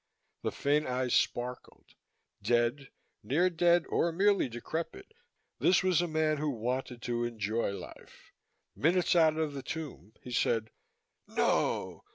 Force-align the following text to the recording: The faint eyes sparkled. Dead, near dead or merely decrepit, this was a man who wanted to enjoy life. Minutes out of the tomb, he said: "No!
The 0.41 0.51
faint 0.51 0.87
eyes 0.87 1.13
sparkled. 1.13 1.93
Dead, 2.41 2.89
near 3.21 3.51
dead 3.51 3.85
or 3.87 4.11
merely 4.11 4.49
decrepit, 4.49 5.13
this 5.59 5.83
was 5.83 6.01
a 6.01 6.07
man 6.07 6.37
who 6.37 6.49
wanted 6.49 7.03
to 7.03 7.23
enjoy 7.23 7.69
life. 7.73 8.31
Minutes 8.75 9.15
out 9.15 9.37
of 9.37 9.53
the 9.53 9.61
tomb, 9.61 10.13
he 10.23 10.31
said: 10.31 10.71
"No! 11.27 12.03